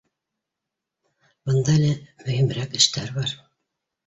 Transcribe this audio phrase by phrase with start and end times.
[1.49, 3.37] Бында әле мөпимерәк эштәр бар